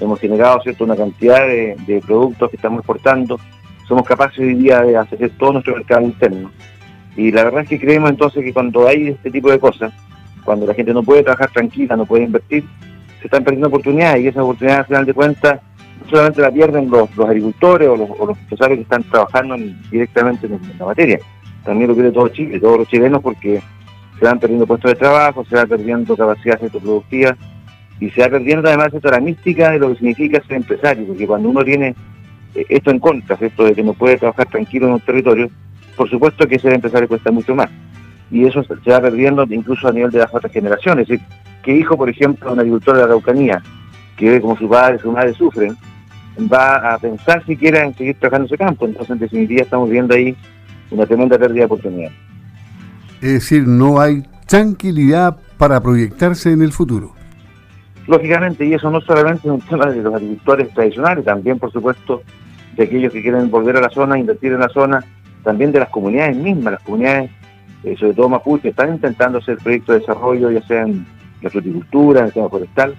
hemos 0.00 0.20
generado, 0.20 0.60
¿cierto?, 0.62 0.84
una 0.84 0.96
cantidad 0.96 1.46
de, 1.46 2.02
productos 2.06 2.50
que 2.50 2.56
estamos 2.56 2.78
exportando, 2.78 3.40
somos 3.88 4.06
capaces 4.06 4.38
hoy 4.38 4.54
día 4.54 4.80
de 4.80 4.96
hacer 4.96 5.30
todo 5.38 5.54
nuestro 5.54 5.74
mercado 5.74 6.02
interno. 6.02 6.52
Y 7.16 7.32
la 7.32 7.44
verdad 7.44 7.62
es 7.62 7.68
que 7.68 7.80
creemos 7.80 8.10
entonces 8.10 8.44
que 8.44 8.52
cuando 8.52 8.86
hay 8.86 9.08
este 9.08 9.30
tipo 9.30 9.50
de 9.50 9.58
cosas, 9.58 9.92
cuando 10.44 10.66
la 10.66 10.74
gente 10.74 10.92
no 10.92 11.02
puede 11.02 11.22
trabajar 11.22 11.50
tranquila, 11.50 11.96
no 11.96 12.06
puede 12.06 12.24
invertir, 12.24 12.64
se 13.20 13.26
están 13.26 13.42
perdiendo 13.42 13.68
oportunidades 13.68 14.22
y 14.22 14.28
esas 14.28 14.42
oportunidades 14.42 14.80
al 14.80 14.86
final 14.86 15.06
de 15.06 15.14
cuentas 15.14 15.60
solamente 16.08 16.42
la 16.42 16.50
pierden 16.50 16.90
los, 16.90 17.08
agricultores 17.18 17.88
o 17.88 17.96
los, 17.96 18.10
o 18.10 18.30
empresarios 18.30 18.78
que 18.78 18.82
están 18.82 19.02
trabajando 19.04 19.56
directamente 19.90 20.46
en, 20.46 20.60
la 20.78 20.86
materia. 20.86 21.18
También 21.64 21.88
lo 21.88 21.94
quiere 21.94 22.10
todo 22.10 22.28
Chile, 22.28 22.60
todos 22.60 22.78
los 22.78 22.88
chilenos, 22.88 23.22
porque 23.22 23.62
se 24.18 24.24
van 24.24 24.38
perdiendo 24.38 24.66
puestos 24.66 24.90
de 24.90 24.96
trabajo, 24.96 25.44
se 25.44 25.56
va 25.56 25.66
perdiendo 25.66 26.16
capacidad 26.16 26.58
productiva 26.58 27.36
y 28.00 28.10
se 28.10 28.20
va 28.22 28.28
perdiendo 28.28 28.68
además 28.68 28.92
la 29.02 29.20
mística 29.20 29.70
de 29.70 29.78
lo 29.78 29.88
que 29.90 29.96
significa 29.96 30.42
ser 30.42 30.56
empresario, 30.56 31.06
porque 31.06 31.26
cuando 31.26 31.48
uno 31.48 31.64
tiene 31.64 31.94
eh, 32.54 32.66
esto 32.68 32.90
en 32.90 32.98
contra, 32.98 33.36
esto 33.40 33.64
de 33.64 33.74
que 33.74 33.82
no 33.82 33.94
puede 33.94 34.18
trabajar 34.18 34.46
tranquilo 34.46 34.86
en 34.86 34.94
un 34.94 35.00
territorio, 35.00 35.50
por 35.96 36.10
supuesto 36.10 36.46
que 36.46 36.58
ser 36.58 36.74
empresario 36.74 37.08
cuesta 37.08 37.30
mucho 37.30 37.54
más. 37.54 37.70
Y 38.30 38.44
eso 38.46 38.62
se 38.64 38.90
va 38.90 39.00
perdiendo 39.00 39.46
incluso 39.48 39.86
a 39.86 39.92
nivel 39.92 40.10
de 40.10 40.18
las 40.18 40.34
otras 40.34 40.52
generaciones. 40.52 41.02
Es 41.02 41.08
decir, 41.08 41.26
que 41.62 41.76
hijo, 41.76 41.96
por 41.96 42.10
ejemplo, 42.10 42.48
de 42.48 42.52
un 42.52 42.58
agricultor 42.58 42.94
de 42.94 43.00
la 43.00 43.06
Araucanía, 43.06 43.62
que 44.16 44.30
ve 44.30 44.40
como 44.40 44.56
su 44.56 44.68
padre 44.68 44.98
su 44.98 45.12
madre 45.12 45.34
sufren, 45.34 45.76
va 46.40 46.94
a 46.94 46.98
pensar 46.98 47.44
siquiera 47.46 47.84
en 47.84 47.94
seguir 47.96 48.16
trabajando 48.18 48.46
ese 48.46 48.58
campo. 48.58 48.86
Entonces, 48.86 49.10
en 49.10 49.18
definitiva, 49.18 49.62
estamos 49.62 49.90
viendo 49.90 50.14
ahí 50.14 50.36
una 50.90 51.06
tremenda 51.06 51.38
pérdida 51.38 51.60
de 51.60 51.66
oportunidad. 51.66 52.10
Es 53.20 53.32
decir, 53.34 53.66
no 53.66 54.00
hay 54.00 54.22
tranquilidad 54.46 55.36
para 55.56 55.80
proyectarse 55.80 56.52
en 56.52 56.62
el 56.62 56.72
futuro. 56.72 57.14
Lógicamente, 58.06 58.66
y 58.66 58.74
eso 58.74 58.90
no 58.90 59.00
solamente 59.00 59.48
es 59.48 59.54
un 59.54 59.60
tema 59.62 59.86
de 59.86 60.02
los 60.02 60.14
agricultores 60.14 60.68
tradicionales, 60.74 61.24
también, 61.24 61.58
por 61.58 61.72
supuesto, 61.72 62.22
de 62.76 62.84
aquellos 62.84 63.12
que 63.12 63.22
quieren 63.22 63.50
volver 63.50 63.76
a 63.76 63.80
la 63.80 63.88
zona, 63.88 64.18
invertir 64.18 64.52
en 64.52 64.60
la 64.60 64.68
zona, 64.68 65.02
también 65.42 65.72
de 65.72 65.80
las 65.80 65.88
comunidades 65.88 66.36
mismas, 66.36 66.74
las 66.74 66.82
comunidades, 66.82 67.30
eh, 67.84 67.96
sobre 67.98 68.14
todo 68.14 68.28
mapuche, 68.28 68.68
están 68.68 68.94
intentando 68.94 69.38
hacer 69.38 69.56
proyectos 69.58 69.94
de 69.94 70.00
desarrollo, 70.00 70.50
ya 70.50 70.62
sea 70.62 70.82
en 70.82 71.06
la 71.40 71.50
fruticultura, 71.50 72.20
en 72.20 72.26
el 72.26 72.32
tema 72.32 72.48
forestal, 72.48 72.94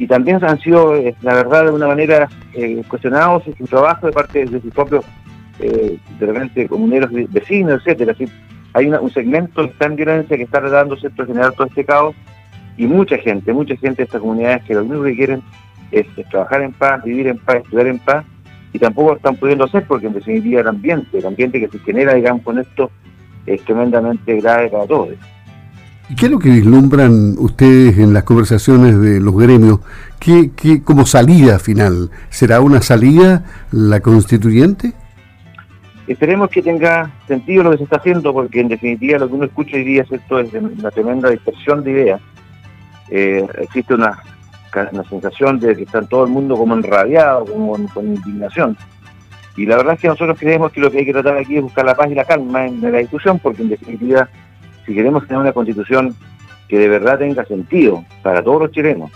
y 0.00 0.06
también 0.06 0.42
han 0.42 0.58
sido, 0.60 0.96
eh, 0.96 1.14
la 1.20 1.34
verdad, 1.34 1.66
de 1.66 1.72
una 1.72 1.86
manera 1.86 2.26
eh, 2.54 2.82
cuestionados 2.88 3.42
su 3.44 3.66
trabajo 3.66 4.06
de 4.06 4.12
parte 4.12 4.46
de 4.46 4.60
sus 4.62 4.72
propios, 4.72 5.04
eh, 5.58 5.98
de 6.18 6.26
repente, 6.26 6.66
comuneros 6.66 7.10
vecinos, 7.28 7.82
etcétera. 7.84 8.12
Así, 8.12 8.24
hay 8.72 8.86
un 8.86 9.10
segmento 9.10 9.62
de 9.62 9.72
en 9.78 9.96
violencia 9.96 10.38
que 10.38 10.44
está 10.44 10.60
tratando 10.60 10.96
de 10.96 11.10
generar 11.26 11.52
todo 11.52 11.66
este 11.66 11.84
caos 11.84 12.16
y 12.78 12.86
mucha 12.86 13.18
gente, 13.18 13.52
mucha 13.52 13.76
gente 13.76 13.98
de 13.98 14.04
estas 14.04 14.22
comunidades 14.22 14.64
que 14.64 14.72
lo 14.72 14.84
único 14.84 15.02
que 15.02 15.16
quieren 15.16 15.42
es, 15.90 16.06
trabajar 16.30 16.62
en 16.62 16.72
paz, 16.72 17.04
vivir 17.04 17.26
en 17.26 17.36
paz, 17.36 17.56
estudiar 17.56 17.88
en 17.88 17.98
paz 17.98 18.24
y 18.72 18.78
tampoco 18.78 19.16
están 19.16 19.36
pudiendo 19.36 19.64
hacer 19.64 19.84
porque 19.86 20.06
en 20.06 20.14
definitiva 20.14 20.62
el 20.62 20.68
ambiente, 20.68 21.18
el 21.18 21.26
ambiente 21.26 21.60
que 21.60 21.68
se 21.68 21.78
genera, 21.80 22.14
digamos, 22.14 22.42
con 22.42 22.58
esto 22.58 22.90
es 23.44 23.62
tremendamente 23.66 24.40
grave 24.40 24.70
para 24.70 24.86
todos. 24.86 25.10
¿Qué 26.18 26.26
es 26.26 26.32
lo 26.32 26.40
que 26.40 26.50
vislumbran 26.50 27.36
ustedes 27.38 27.98
en 27.98 28.12
las 28.12 28.24
conversaciones 28.24 29.00
de 29.00 29.20
los 29.20 29.36
gremios? 29.36 29.78
¿Qué, 30.18 30.50
qué, 30.56 30.82
como 30.82 31.06
salida 31.06 31.60
final? 31.60 32.10
¿Será 32.30 32.60
una 32.60 32.82
salida 32.82 33.44
la 33.70 34.00
constituyente? 34.00 34.92
Esperemos 36.08 36.50
que 36.50 36.62
tenga 36.62 37.12
sentido 37.28 37.62
lo 37.62 37.70
que 37.70 37.78
se 37.78 37.84
está 37.84 37.96
haciendo, 37.98 38.32
porque 38.32 38.60
en 38.60 38.68
definitiva 38.68 39.20
lo 39.20 39.28
que 39.28 39.34
uno 39.34 39.44
escucha 39.44 39.76
hoy 39.76 39.84
día 39.84 40.04
esto 40.10 40.40
es 40.40 40.52
una 40.52 40.90
tremenda 40.90 41.30
dispersión 41.30 41.84
de 41.84 41.90
ideas. 41.92 42.20
Eh, 43.08 43.46
existe 43.58 43.94
una, 43.94 44.18
una, 44.90 45.04
sensación 45.04 45.60
de 45.60 45.76
que 45.76 45.84
está 45.84 46.02
todo 46.02 46.24
el 46.24 46.30
mundo 46.30 46.56
como 46.56 46.74
enrabiado, 46.74 47.44
como 47.44 47.76
con 47.94 48.06
indignación. 48.08 48.76
Y 49.56 49.64
la 49.64 49.76
verdad 49.76 49.94
es 49.94 50.00
que 50.00 50.08
nosotros 50.08 50.36
creemos 50.40 50.72
que 50.72 50.80
lo 50.80 50.90
que 50.90 50.98
hay 50.98 51.04
que 51.04 51.12
tratar 51.12 51.36
aquí 51.36 51.56
es 51.56 51.62
buscar 51.62 51.84
la 51.84 51.94
paz 51.94 52.10
y 52.10 52.14
la 52.16 52.24
calma 52.24 52.66
en 52.66 52.80
la 52.80 52.98
discusión, 52.98 53.38
porque 53.38 53.62
en 53.62 53.68
definitiva 53.68 54.28
si 54.90 54.96
queremos 54.96 55.24
tener 55.24 55.40
una 55.40 55.52
constitución 55.52 56.16
que 56.66 56.76
de 56.76 56.88
verdad 56.88 57.20
tenga 57.20 57.44
sentido 57.44 58.04
para 58.24 58.42
todos 58.42 58.62
los 58.62 58.72
chilenos, 58.72 59.12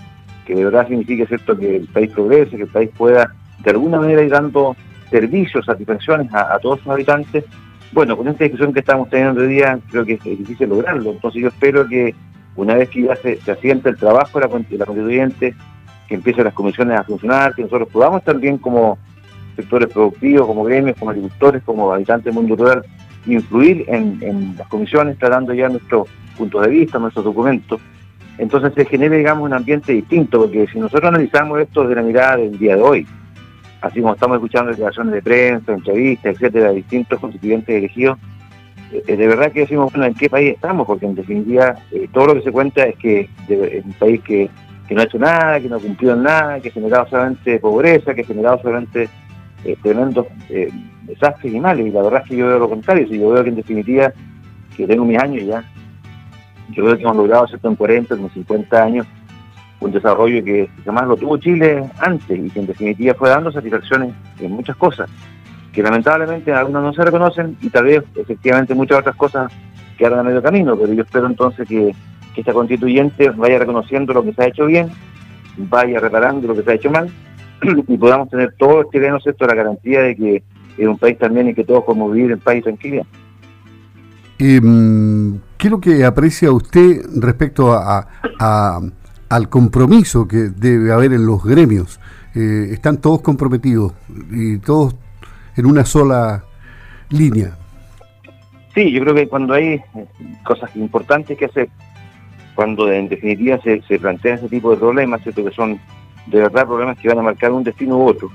que 0.46 0.54
de 0.54 0.64
verdad 0.64 0.86
signifique 0.86 1.26
cierto 1.26 1.58
que 1.58 1.78
el 1.78 1.88
país 1.88 2.12
progrese, 2.12 2.56
que 2.56 2.62
el 2.62 2.68
país 2.68 2.90
pueda 2.96 3.34
de 3.58 3.70
alguna 3.72 3.98
manera 3.98 4.22
ir 4.22 4.30
dando 4.30 4.76
servicios, 5.10 5.66
satisfacciones 5.66 6.32
a, 6.32 6.56
todos 6.60 6.78
sus 6.78 6.88
habitantes, 6.92 7.44
bueno, 7.90 8.16
con 8.16 8.28
esta 8.28 8.44
discusión 8.44 8.72
que 8.72 8.78
estamos 8.78 9.10
teniendo 9.10 9.40
hoy 9.40 9.48
día 9.48 9.76
creo 9.90 10.04
que 10.04 10.12
es 10.12 10.22
difícil 10.22 10.68
lograrlo. 10.68 11.10
Entonces 11.10 11.42
yo 11.42 11.48
espero 11.48 11.88
que 11.88 12.14
una 12.54 12.74
vez 12.74 12.88
que 12.88 13.02
ya 13.02 13.16
se, 13.16 13.40
asiente 13.50 13.88
el 13.88 13.96
trabajo 13.96 14.38
de 14.38 14.46
la, 14.46 14.64
la 14.78 14.86
constituyente, 14.86 15.56
que 16.06 16.14
empiecen 16.14 16.44
las 16.44 16.54
comisiones 16.54 17.00
a 17.00 17.02
funcionar, 17.02 17.52
que 17.52 17.62
nosotros 17.62 17.88
podamos 17.88 18.22
también 18.22 18.58
como 18.58 18.96
sectores 19.56 19.92
productivos, 19.92 20.46
como 20.46 20.62
gremios, 20.62 20.96
como 20.96 21.10
agricultores, 21.10 21.64
como 21.64 21.92
habitantes 21.92 22.26
del 22.26 22.34
mundo 22.34 22.54
rural, 22.54 22.84
influir 23.26 23.84
en, 23.88 24.54
las 24.58 24.68
comisiones, 24.68 25.18
tratando 25.18 25.54
ya 25.54 25.68
nuestros 25.68 26.08
puntos 26.36 26.62
de 26.62 26.68
vista, 26.68 26.98
nuestros 26.98 27.24
documentos. 27.24 27.80
Entonces 28.38 28.72
se 28.74 28.84
genera, 28.84 29.16
digamos, 29.16 29.44
un 29.44 29.52
ambiente 29.52 29.92
distinto, 29.92 30.40
porque 30.40 30.66
si 30.66 30.78
nosotros 30.78 31.08
analizamos 31.08 31.60
esto 31.60 31.82
desde 31.82 31.96
la 31.96 32.02
mirada 32.02 32.36
del 32.36 32.58
día 32.58 32.76
de 32.76 32.82
hoy, 32.82 33.06
así 33.80 34.00
como 34.00 34.14
estamos 34.14 34.36
escuchando 34.36 34.70
declaraciones 34.70 35.14
de 35.14 35.22
prensa, 35.22 35.72
entrevistas, 35.72 36.34
etcétera, 36.34 36.70
de 36.70 36.76
distintos 36.76 37.20
constituyentes 37.20 37.76
elegidos, 37.76 38.18
eh, 38.92 39.16
de 39.16 39.26
verdad 39.26 39.52
que 39.52 39.60
decimos, 39.60 39.92
bueno, 39.92 40.06
¿en 40.06 40.14
qué 40.14 40.28
país 40.28 40.54
estamos? 40.54 40.86
Porque 40.86 41.06
en 41.06 41.14
definitiva 41.14 41.76
eh, 41.92 42.08
todo 42.12 42.28
lo 42.28 42.34
que 42.34 42.42
se 42.42 42.52
cuenta 42.52 42.84
es 42.84 42.96
que 42.96 43.28
es 43.48 43.84
un 43.84 43.92
país 43.94 44.20
que, 44.22 44.48
que, 44.88 44.94
no 44.94 45.00
ha 45.00 45.04
hecho 45.04 45.18
nada, 45.18 45.60
que 45.60 45.68
no 45.68 45.76
ha 45.76 45.80
cumplido 45.80 46.14
en 46.14 46.22
nada, 46.22 46.60
que 46.60 46.68
ha 46.68 46.72
generado 46.72 47.08
solamente 47.08 47.58
pobreza, 47.58 48.14
que 48.14 48.22
ha 48.22 48.26
generado 48.26 48.60
solamente 48.62 49.08
eh, 49.64 49.76
tremendos 49.82 50.26
eh, 50.50 50.70
desastres 51.06 51.52
y 51.52 51.60
males. 51.60 51.86
Y 51.86 51.90
la 51.90 52.02
verdad 52.02 52.22
es 52.22 52.28
que 52.28 52.36
yo 52.36 52.46
veo 52.48 52.58
lo 52.58 52.68
contrario. 52.68 53.06
Si 53.08 53.18
yo 53.18 53.30
veo 53.30 53.42
que 53.42 53.50
en 53.50 53.56
definitiva, 53.56 54.12
que 54.76 54.86
tengo 54.86 55.04
mis 55.04 55.18
años 55.18 55.44
ya, 55.44 55.64
yo 56.70 56.84
veo 56.84 56.96
que 56.96 57.02
hemos 57.02 57.16
logrado, 57.16 57.46
¿cierto? 57.46 57.68
En 57.68 57.76
40, 57.76 58.14
en 58.14 58.30
50 58.30 58.82
años, 58.82 59.06
un 59.80 59.92
desarrollo 59.92 60.42
que 60.44 60.68
jamás 60.84 61.06
lo 61.06 61.16
tuvo 61.16 61.36
Chile 61.36 61.84
antes 61.98 62.38
y 62.38 62.50
que 62.50 62.60
en 62.60 62.66
definitiva 62.66 63.14
fue 63.14 63.28
dando 63.28 63.52
satisfacciones 63.52 64.14
en 64.40 64.52
muchas 64.52 64.76
cosas, 64.76 65.10
que 65.72 65.82
lamentablemente 65.82 66.52
algunas 66.52 66.82
no 66.82 66.92
se 66.92 67.04
reconocen 67.04 67.56
y 67.60 67.68
tal 67.68 67.84
vez 67.84 68.02
efectivamente 68.14 68.74
muchas 68.74 69.00
otras 69.00 69.16
cosas 69.16 69.52
quedaron 69.98 70.20
a 70.20 70.22
medio 70.22 70.42
camino, 70.42 70.76
pero 70.76 70.92
yo 70.92 71.02
espero 71.02 71.26
entonces 71.26 71.68
que, 71.68 71.94
que 72.34 72.40
esta 72.40 72.52
constituyente 72.52 73.30
vaya 73.30 73.58
reconociendo 73.58 74.12
lo 74.12 74.24
que 74.24 74.32
se 74.32 74.42
ha 74.42 74.46
hecho 74.48 74.66
bien, 74.66 74.88
vaya 75.56 76.00
reparando 76.00 76.48
lo 76.48 76.54
que 76.54 76.62
se 76.62 76.70
ha 76.70 76.74
hecho 76.74 76.90
mal 76.90 77.10
y 77.88 77.96
podamos 77.98 78.30
tener 78.30 78.54
todos 78.58 78.84
los 78.84 78.90
chilenos 78.90 79.26
esto 79.26 79.46
la 79.46 79.54
garantía 79.54 80.00
de 80.00 80.16
que 80.16 80.42
es 80.76 80.86
un 80.86 80.98
país 80.98 81.18
también 81.18 81.48
y 81.48 81.54
que 81.54 81.64
todos 81.64 81.84
podemos 81.84 82.12
vivir 82.12 82.32
en 82.32 82.40
paz 82.40 82.56
y 82.56 82.62
tranquilidad. 82.62 83.06
Em, 84.38 85.38
¿Qué 85.56 85.68
es 85.68 85.70
lo 85.70 85.80
que 85.80 86.04
aprecia 86.04 86.50
usted 86.52 87.02
respecto 87.16 87.72
a, 87.72 88.06
al 89.28 89.48
compromiso 89.48 90.26
que 90.26 90.50
debe 90.50 90.92
haber 90.92 91.12
en 91.12 91.26
los 91.26 91.42
gremios? 91.42 92.00
Eh, 92.34 92.70
están 92.72 93.00
todos 93.00 93.22
comprometidos 93.22 93.92
y 94.32 94.58
todos 94.58 94.96
en 95.56 95.66
una 95.66 95.84
sola 95.84 96.44
línea. 97.10 97.56
Sí, 98.74 98.90
yo 98.90 99.00
creo 99.02 99.14
que 99.14 99.28
cuando 99.28 99.54
hay 99.54 99.74
eh, 99.74 99.82
cosas 100.44 100.74
importantes 100.74 101.38
que 101.38 101.44
hacer, 101.44 101.68
cuando 102.56 102.92
en 102.92 103.08
definitiva 103.08 103.60
se, 103.62 103.82
se 103.82 104.00
plantean 104.00 104.38
ese 104.38 104.48
tipo 104.48 104.72
de 104.72 104.78
problemas, 104.78 105.22
¿cierto? 105.22 105.44
que 105.44 105.52
son 105.52 105.78
de 106.26 106.40
verdad 106.40 106.66
problemas 106.66 106.98
que 106.98 107.08
van 107.08 107.18
a 107.18 107.22
marcar 107.22 107.52
un 107.52 107.62
destino 107.62 107.98
u 107.98 108.08
otro. 108.08 108.30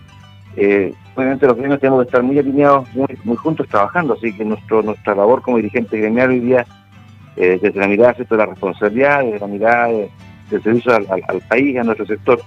Eh, 0.56 0.94
obviamente 1.16 1.48
los 1.48 1.58
gremios 1.58 1.80
tenemos 1.80 2.02
que 2.02 2.08
estar 2.08 2.24
muy 2.24 2.38
alineados, 2.40 2.88
muy, 2.96 3.36
juntos 3.36 3.68
trabajando, 3.68 4.14
así 4.14 4.34
que 4.34 4.44
nuestro, 4.44 4.82
nuestra 4.82 5.16
labor 5.16 5.42
como 5.42 5.58
dirigente 5.58 5.98
gremial 5.98 6.30
hoy 6.30 6.40
día, 6.40 6.66
eh, 7.36 7.60
desde 7.62 7.80
la 7.80 7.88
mirada 7.88 8.14
de 8.14 8.38
la 8.38 8.46
responsabilidad, 8.46 9.24
desde 9.24 9.40
la 9.40 9.48
mirada 9.48 9.88
del 9.88 10.64
servicio 10.64 10.94
al, 10.94 11.42
país, 11.48 11.78
a 11.78 11.84
nuestro 11.84 12.06
sector, 12.06 12.42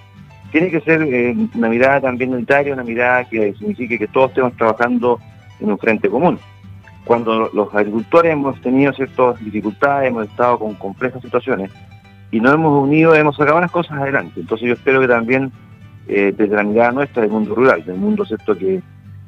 tiene 0.50 0.70
que 0.70 0.80
ser 0.80 1.02
eh, 1.02 1.34
una 1.54 1.68
mirada 1.68 2.00
también 2.00 2.34
unitaria, 2.34 2.74
una 2.74 2.82
mirada 2.82 3.24
que 3.24 3.54
signifique 3.54 3.98
que 3.98 4.08
todos 4.08 4.30
estemos 4.30 4.54
trabajando 4.56 5.18
en 5.60 5.70
un 5.70 5.78
frente 5.78 6.08
común. 6.08 6.38
Cuando 7.04 7.50
los 7.52 7.74
agricultores 7.74 8.32
hemos 8.32 8.60
tenido 8.60 8.92
ciertas 8.92 9.42
dificultades, 9.42 10.08
hemos 10.08 10.28
estado 10.28 10.58
con 10.58 10.74
complejas 10.74 11.22
situaciones, 11.22 11.70
y 12.30 12.40
nos 12.40 12.54
hemos 12.54 12.82
unido, 12.82 13.14
hemos 13.14 13.36
sacado 13.36 13.60
las 13.60 13.70
cosas 13.70 13.98
adelante. 13.98 14.40
Entonces 14.40 14.66
yo 14.66 14.74
espero 14.74 15.00
que 15.00 15.08
también 15.08 15.52
eh, 16.08 16.34
desde 16.36 16.56
la 16.56 16.62
mirada 16.62 16.92
nuestra 16.92 17.22
del 17.22 17.30
mundo 17.30 17.54
rural, 17.54 17.84
del 17.84 17.96
mundo 17.96 18.24
que, 18.24 18.82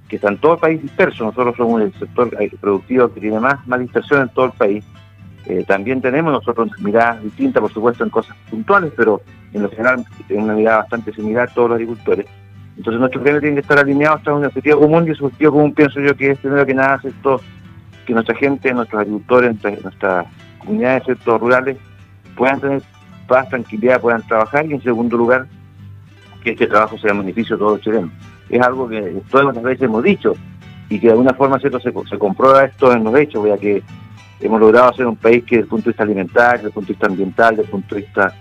que 0.08 0.16
está 0.16 0.28
en 0.28 0.38
todo 0.38 0.54
el 0.54 0.60
país 0.60 0.82
disperso, 0.82 1.24
nosotros 1.24 1.56
somos 1.56 1.82
el 1.82 1.92
sector 1.94 2.30
productivo 2.60 3.12
que 3.12 3.20
tiene 3.20 3.40
más, 3.40 3.66
más 3.66 3.80
dispersión 3.80 4.22
en 4.22 4.28
todo 4.30 4.46
el 4.46 4.52
país, 4.52 4.84
eh, 5.46 5.64
también 5.66 6.00
tenemos 6.00 6.32
nosotros 6.32 6.70
miradas 6.80 7.22
distintas, 7.22 7.60
por 7.60 7.72
supuesto, 7.72 8.02
en 8.02 8.10
cosas 8.10 8.34
puntuales, 8.48 8.92
pero 8.96 9.20
en 9.52 9.62
lo 9.62 9.70
general 9.70 10.04
tenemos 10.26 10.46
una 10.48 10.56
mirada 10.56 10.78
bastante 10.78 11.12
similar 11.12 11.50
todos 11.54 11.70
los 11.70 11.76
agricultores. 11.76 12.26
Entonces 12.76 12.98
nuestros 12.98 13.22
gremios 13.22 13.42
tienen 13.42 13.56
que 13.56 13.60
estar 13.60 13.78
alineados 13.78 14.18
hasta 14.18 14.34
un 14.34 14.44
objetivo 14.44 14.80
común 14.80 15.06
y 15.06 15.10
ese 15.12 15.24
objetivo 15.24 15.52
común 15.52 15.74
pienso 15.74 16.00
yo 16.00 16.16
que 16.16 16.30
es 16.30 16.38
primero 16.38 16.66
que 16.66 16.74
nada 16.74 17.00
que 18.04 18.12
nuestra 18.12 18.34
gente, 18.34 18.74
nuestros 18.74 19.00
agricultores, 19.00 19.56
nuestras 19.82 20.26
comunidades 20.58 21.04
sector 21.04 21.40
rurales 21.40 21.76
puedan 22.36 22.60
tener 22.60 22.82
paz, 23.28 23.48
tranquilidad, 23.48 24.00
puedan 24.00 24.22
trabajar 24.22 24.66
y 24.66 24.74
en 24.74 24.82
segundo 24.82 25.16
lugar, 25.16 25.46
que 26.44 26.50
este 26.50 26.66
trabajo 26.66 26.98
sea 26.98 27.14
beneficio 27.14 27.56
de 27.56 27.60
todos 27.60 27.72
los 27.72 27.80
chilenos. 27.80 28.10
Es 28.50 28.60
algo 28.60 28.88
que 28.88 29.16
todas 29.30 29.54
las 29.54 29.64
veces 29.64 29.82
hemos 29.82 30.04
dicho 30.04 30.34
y 30.90 31.00
que 31.00 31.06
de 31.06 31.12
alguna 31.12 31.32
forma 31.32 31.58
¿cierto? 31.58 31.80
Se, 31.80 32.18
comprueba 32.18 32.64
esto 32.64 32.92
en 32.92 33.02
los 33.02 33.16
hechos, 33.16 33.46
ya 33.48 33.56
que 33.56 33.82
hemos 34.40 34.60
logrado 34.60 34.90
hacer 34.90 35.06
un 35.06 35.16
país 35.16 35.42
que 35.44 35.56
desde 35.56 35.64
el 35.64 35.68
punto 35.68 35.84
de 35.84 35.90
vista 35.90 36.02
alimentario, 36.04 36.52
desde 36.58 36.66
el 36.68 36.74
punto 36.74 36.88
de 36.88 36.92
vista 36.92 37.06
ambiental, 37.06 37.56
desde 37.56 37.62
el 37.62 37.70
punto 37.70 37.94
de 37.94 38.00
vista 38.02 38.34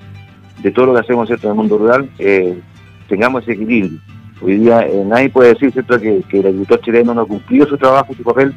de 0.61 0.71
todo 0.71 0.85
lo 0.87 0.93
que 0.93 0.99
hacemos 0.99 1.27
¿cierto? 1.27 1.47
en 1.47 1.51
el 1.51 1.57
mundo 1.57 1.77
rural, 1.77 2.09
eh, 2.19 2.59
tengamos 3.07 3.43
ese 3.43 3.53
equilibrio. 3.53 3.99
Hoy 4.41 4.57
día 4.57 4.85
eh, 4.85 5.03
nadie 5.05 5.29
puede 5.29 5.53
decir 5.53 5.71
¿cierto? 5.71 5.99
Que, 5.99 6.21
que 6.27 6.39
el 6.41 6.47
agricultor 6.47 6.81
chileno 6.81 7.13
no 7.13 7.21
ha 7.21 7.25
cumplido 7.25 7.65
su 7.65 7.77
trabajo, 7.77 8.13
su 8.13 8.23
papel, 8.23 8.53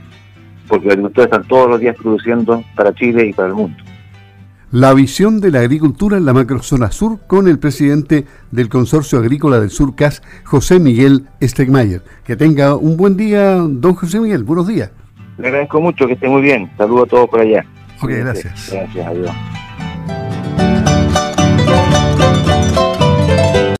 porque 0.66 0.86
los 0.86 0.94
agricultores 0.94 1.30
están 1.30 1.46
todos 1.46 1.70
los 1.70 1.80
días 1.80 1.96
produciendo 1.96 2.64
para 2.74 2.92
Chile 2.92 3.26
y 3.26 3.32
para 3.32 3.48
el 3.48 3.54
mundo 3.54 3.76
la 4.70 4.94
visión 4.94 5.40
de 5.40 5.50
la 5.50 5.61
agricultura 5.61 6.16
en 6.16 6.25
la 6.25 6.32
macrozona 6.32 6.90
sur 6.90 7.20
con 7.26 7.49
el 7.49 7.58
presidente 7.58 8.26
del 8.50 8.68
Consorcio 8.68 9.18
Agrícola 9.18 9.61
del 9.61 9.70
Sur 9.70 9.94
CAS, 9.94 10.23
José 10.44 10.80
Miguel 10.80 11.26
Stegmayer. 11.42 12.02
Que 12.25 12.37
tenga 12.37 12.76
un 12.76 12.96
buen 12.96 13.16
día, 13.16 13.56
don 13.56 13.94
José 13.94 14.20
Miguel. 14.20 14.44
Buenos 14.44 14.66
días. 14.66 14.90
Le 15.38 15.49
agradezco 15.49 15.80
mucho, 15.80 16.06
que 16.06 16.14
esté 16.14 16.28
muy 16.28 16.42
bien. 16.42 16.70
Saludos 16.76 17.04
a 17.04 17.11
todos 17.11 17.28
por 17.28 17.40
allá. 17.40 17.64
Ok, 18.02 18.11
gracias. 18.11 18.70
Gracias, 18.73 19.06
adiós. 19.06 19.32